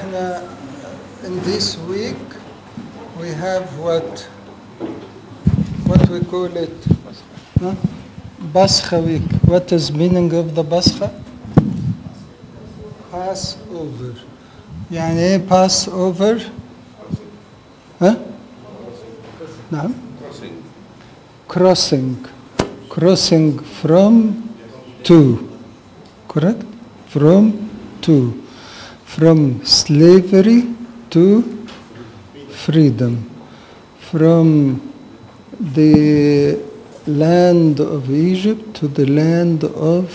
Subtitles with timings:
[0.00, 0.42] احنا
[1.26, 2.22] in this week
[3.20, 4.28] we have what
[5.88, 6.76] what we call it
[7.60, 7.74] huh?
[8.54, 9.26] Pascha week.
[9.50, 11.10] What is meaning of the Pascha?
[13.10, 14.14] Passover.
[14.92, 16.40] يعني ايه Passover؟
[18.02, 18.16] ها؟
[19.72, 19.92] نعم
[21.48, 22.14] crossing
[22.88, 24.14] crossing from
[25.02, 25.48] to
[26.28, 26.62] correct
[27.12, 27.52] from
[28.02, 28.34] to
[29.10, 30.72] from slavery
[31.10, 31.42] to
[32.48, 33.28] freedom.
[33.98, 34.80] From
[35.58, 36.56] the
[37.08, 40.06] land of Egypt to the land of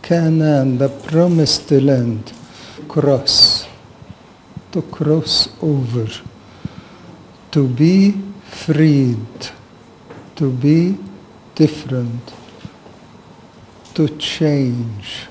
[0.00, 2.32] Canaan the promised land.
[2.88, 3.68] Cross.
[4.72, 6.08] To cross over.
[7.50, 8.12] To be
[8.48, 9.50] freed.
[10.36, 10.96] To be
[11.54, 12.32] different.
[13.92, 15.26] To change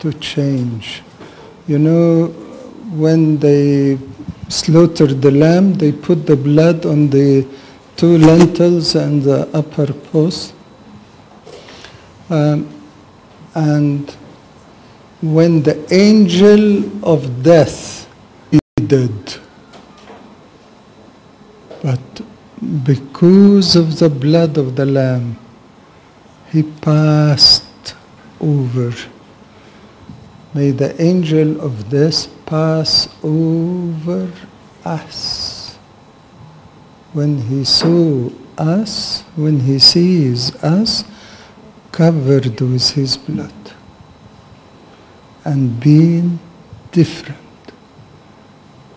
[0.00, 1.02] to change.
[1.66, 2.26] You know,
[2.92, 3.98] when they
[4.48, 7.46] slaughtered the lamb, they put the blood on the
[7.96, 10.54] two lentils and the upper post.
[12.30, 12.68] Um,
[13.54, 14.14] and
[15.20, 18.08] when the angel of death
[18.86, 19.36] did,
[21.82, 22.00] but
[22.84, 25.38] because of the blood of the lamb,
[26.50, 27.94] he passed
[28.40, 28.92] over.
[30.54, 34.32] May the angel of this pass over
[34.84, 35.76] us.
[37.12, 41.04] When he saw us, when he sees us
[41.92, 43.52] covered with his blood
[45.44, 46.38] and being
[46.92, 47.38] different.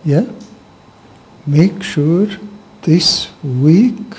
[0.03, 0.25] Yeah?
[1.45, 2.27] Make sure
[2.83, 4.15] this week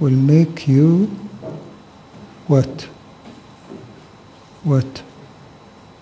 [0.00, 1.06] will make you
[2.46, 2.82] what?
[4.62, 5.02] What?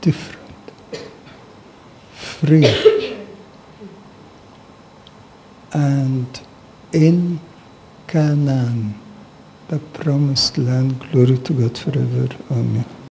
[0.02, 0.72] Different,
[2.12, 2.66] free,
[5.72, 6.40] and
[6.92, 7.40] in
[8.08, 8.94] Canaan,
[9.68, 11.00] the promised land.
[11.12, 12.28] Glory to God forever.
[12.50, 12.92] Amen.